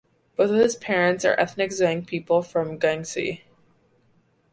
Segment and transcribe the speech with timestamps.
[0.35, 3.41] Both of his parents are ethnic Zhuang people from Guangxi.